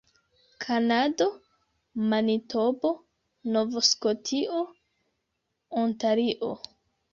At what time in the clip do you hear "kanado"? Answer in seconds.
0.63-1.27